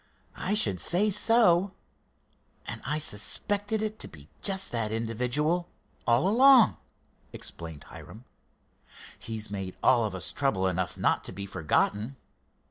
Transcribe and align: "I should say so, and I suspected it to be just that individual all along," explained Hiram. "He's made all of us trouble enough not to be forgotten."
"I 0.35 0.55
should 0.55 0.79
say 0.79 1.11
so, 1.11 1.73
and 2.65 2.81
I 2.83 2.97
suspected 2.97 3.83
it 3.83 3.99
to 3.99 4.07
be 4.07 4.29
just 4.41 4.71
that 4.71 4.91
individual 4.91 5.69
all 6.07 6.27
along," 6.27 6.77
explained 7.33 7.83
Hiram. 7.83 8.25
"He's 9.19 9.51
made 9.51 9.75
all 9.83 10.03
of 10.03 10.15
us 10.15 10.31
trouble 10.31 10.65
enough 10.65 10.97
not 10.97 11.23
to 11.25 11.31
be 11.31 11.45
forgotten." 11.45 12.15